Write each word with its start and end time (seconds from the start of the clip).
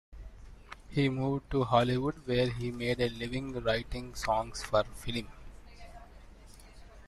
He 0.89 1.09
moved 1.09 1.51
to 1.51 1.63
Hollywood 1.63 2.25
where 2.25 2.49
he 2.49 2.71
made 2.71 2.99
a 2.99 3.07
living 3.09 3.53
writing 3.61 4.15
songs 4.15 4.63
for 4.63 4.83
film. 4.83 5.27